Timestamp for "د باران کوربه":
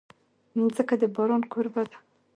1.01-1.83